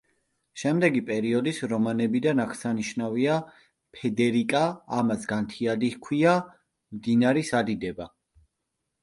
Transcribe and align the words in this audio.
შემდეგი 0.59 1.01
პერიოდის 1.09 1.59
რომანებიდან 1.73 2.41
აღსანიშნავია: 2.45 3.35
„ფედერიკა“, 3.99 4.63
„ამას 5.03 5.29
განთიადი 5.35 5.93
ჰქვია“, 5.99 6.33
„მდინარის 6.97 7.55
ადიდება“. 7.63 8.11